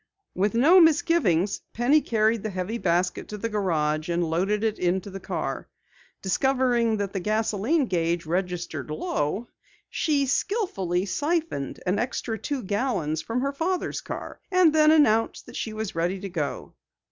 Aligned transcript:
With 0.33 0.55
no 0.55 0.79
misgivings, 0.81 1.61
Penny 1.73 2.01
carried 2.01 2.41
the 2.41 2.49
heavy 2.49 2.79
basket 2.79 3.27
to 3.27 3.37
the 3.37 3.49
garage 3.49 4.09
and 4.09 4.23
loaded 4.23 4.63
it 4.63 4.79
into 4.79 5.11
the 5.11 5.19
car. 5.19 5.69
Discovering 6.23 6.97
that 6.97 7.13
the 7.13 7.19
gasoline 7.19 7.85
gauge 7.85 8.25
registered 8.25 8.89
low, 8.89 9.47
she 9.91 10.25
skillfully 10.25 11.05
siphoned 11.05 11.81
an 11.85 11.99
extra 11.99 12.39
two 12.39 12.63
gallons 12.63 13.21
from 13.21 13.41
her 13.41 13.53
father's 13.53 14.01
car, 14.01 14.39
and 14.51 14.73
then 14.73 14.89
announced 14.89 15.45
that 15.45 15.55
she 15.55 15.71
was 15.71 15.93
ready 15.93 16.19
to 16.21 16.29
go. 16.29 16.73